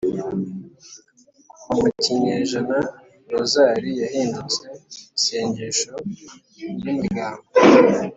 [1.59, 2.77] kuva mu kinyejana
[3.31, 4.63] rozali yahindutse
[5.17, 5.91] isengesho
[6.77, 7.43] ry’umuryango